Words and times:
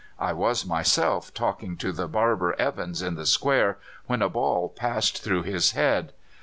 "I 0.17 0.33
was 0.33 0.65
myself 0.65 1.31
talking 1.31 1.77
to 1.77 1.91
the 1.91 2.07
barber 2.07 2.55
Evans 2.57 3.03
in 3.03 3.13
the 3.13 3.25
square, 3.27 3.77
when 4.07 4.23
a 4.23 4.29
ball 4.29 4.67
passed 4.67 5.21
through 5.23 5.43
his 5.43 5.73
head. 5.73 6.11